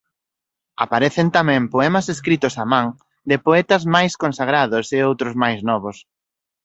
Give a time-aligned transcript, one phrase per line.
[0.83, 2.87] Aparecen tamén poemas escritos a man,
[3.29, 5.97] de poetas máis consagrados e outros máis novos.